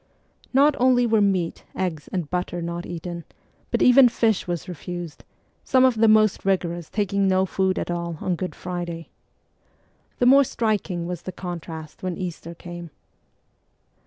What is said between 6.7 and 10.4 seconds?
taking no food at all on Good Friday. The